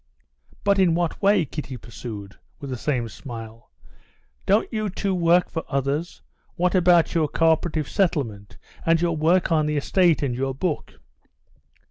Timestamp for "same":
2.75-3.07